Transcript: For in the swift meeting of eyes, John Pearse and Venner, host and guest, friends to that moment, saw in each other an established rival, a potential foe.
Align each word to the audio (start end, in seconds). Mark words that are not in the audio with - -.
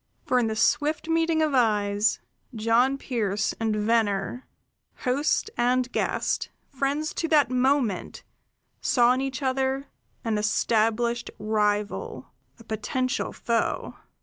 For 0.25 0.39
in 0.39 0.47
the 0.47 0.55
swift 0.55 1.07
meeting 1.07 1.43
of 1.43 1.53
eyes, 1.53 2.17
John 2.55 2.97
Pearse 2.97 3.53
and 3.59 3.75
Venner, 3.75 4.47
host 5.01 5.51
and 5.57 5.91
guest, 5.91 6.49
friends 6.71 7.13
to 7.13 7.27
that 7.27 7.51
moment, 7.51 8.23
saw 8.81 9.13
in 9.13 9.21
each 9.21 9.43
other 9.43 9.89
an 10.25 10.39
established 10.39 11.29
rival, 11.37 12.31
a 12.57 12.63
potential 12.63 13.31
foe. 13.31 13.93